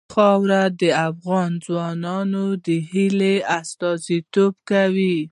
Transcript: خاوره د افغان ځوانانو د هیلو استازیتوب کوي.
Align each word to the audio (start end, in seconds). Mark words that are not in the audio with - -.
خاوره 0.13 0.63
د 0.79 0.83
افغان 1.09 1.51
ځوانانو 1.65 2.45
د 2.65 2.67
هیلو 2.89 3.33
استازیتوب 3.59 4.53
کوي. 4.69 5.17